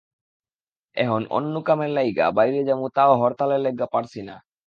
এহন 0.97 1.23
অন্য 1.31 1.53
কামের 1.61 1.91
লাইগা 1.91 2.25
বাইরে 2.37 2.59
যামু 2.67 2.87
তাও 2.95 3.11
হরতালের 3.21 3.61
লাইগা 3.65 3.87
পারছি 3.93 4.19
না। 4.21 4.35